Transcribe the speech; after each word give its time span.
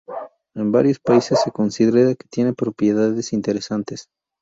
En 0.55 0.71
varios 0.71 0.97
países, 0.99 1.39
se 1.43 1.51
considera 1.51 2.15
que 2.15 2.25
tiene 2.27 2.53
propiedades 2.53 3.33
interesantes. 3.33 4.07